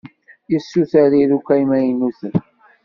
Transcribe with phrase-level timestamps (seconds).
[0.51, 2.33] Yessuter iruka imaynuten.